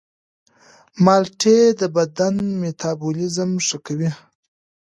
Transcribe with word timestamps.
مالټې 1.03 1.59
د 1.79 1.81
بدن 1.97 2.35
میتابولیزم 2.61 3.51
ښه 3.65 3.77
کوي. 3.85 4.11